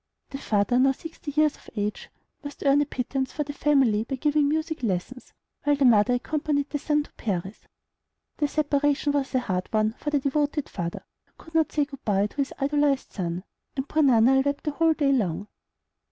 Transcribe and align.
The 0.31 0.39
father, 0.39 0.79
now 0.79 0.93
sixty 0.93 1.29
years 1.29 1.55
of 1.57 1.69
age, 1.75 2.09
must 2.43 2.63
earn 2.65 2.81
a 2.81 2.87
pittance 2.87 3.31
for 3.31 3.43
the 3.43 3.53
family 3.53 4.03
by 4.03 4.15
giving 4.15 4.49
music 4.49 4.81
lessons, 4.81 5.31
while 5.63 5.75
the 5.75 5.85
mother 5.85 6.15
accompanied 6.15 6.71
the 6.71 6.79
son 6.79 7.03
to 7.03 7.11
Paris. 7.13 7.67
The 8.37 8.47
separation 8.47 9.11
was 9.11 9.35
a 9.35 9.39
hard 9.41 9.71
one 9.71 9.93
for 9.99 10.09
the 10.09 10.17
devoted 10.17 10.69
father, 10.69 11.05
who 11.25 11.33
could 11.37 11.53
not 11.53 11.71
say 11.71 11.85
good 11.85 12.03
by 12.03 12.25
to 12.25 12.37
his 12.37 12.51
idolized 12.57 13.11
son, 13.11 13.43
and 13.75 13.87
poor 13.87 14.01
Nannerl 14.01 14.43
wept 14.43 14.63
the 14.63 14.71
whole 14.71 14.93
day 14.93 15.11
long. 15.13 15.47